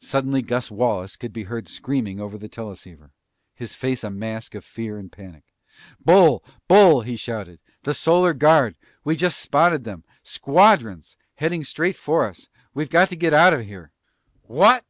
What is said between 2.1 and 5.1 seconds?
over the teleceiver, his face a mask of fear